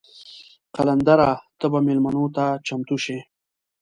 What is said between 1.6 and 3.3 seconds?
به میلمنو ته چمتو شې.